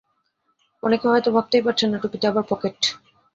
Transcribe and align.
অনেকে 0.83 1.05
হয়তো 1.07 1.29
ভাবতেই 1.35 1.65
পারছেন 1.65 1.89
না, 1.91 1.97
টুপিতে 2.03 2.25
আবার 2.27 2.43
পকেট। 2.51 2.77